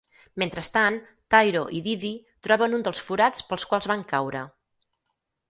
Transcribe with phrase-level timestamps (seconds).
[0.43, 0.95] Mentrestant,
[1.35, 2.11] Tyro i Didi
[2.49, 4.43] troben un dels forats pels quals van caure.